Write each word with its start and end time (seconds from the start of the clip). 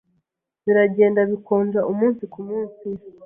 Biragenda 0.63 1.21
bikonja 1.29 1.79
umunsi 1.91 2.23
kumunsi. 2.33 2.87